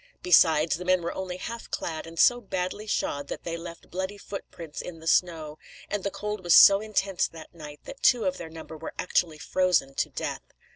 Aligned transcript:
Besides, 0.23 0.77
the 0.77 0.83
men 0.83 1.03
were 1.03 1.13
only 1.13 1.37
half 1.37 1.69
clad, 1.69 2.07
and 2.07 2.17
so 2.17 2.41
badly 2.41 2.87
shod 2.87 3.27
that 3.27 3.43
they 3.43 3.55
left 3.55 3.91
bloody 3.91 4.17
footprints 4.17 4.81
in 4.81 4.97
the 4.99 5.05
snow; 5.05 5.59
and 5.91 6.03
the 6.03 6.09
cold 6.09 6.43
was 6.43 6.55
so 6.55 6.79
intense 6.81 7.27
that 7.27 7.53
night, 7.53 7.81
that 7.83 8.01
two 8.01 8.25
of 8.25 8.37
their 8.37 8.49
number 8.49 8.75
were 8.75 8.95
actually 8.97 9.37
frozen 9.37 9.93
to 9.93 10.09
death. 10.09 10.41